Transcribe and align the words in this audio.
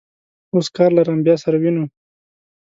اوس 0.53 0.67
کار 0.75 0.89
لرم، 0.97 1.19
بیا 1.25 1.35
سره 1.43 1.57
وینو. 1.61 1.83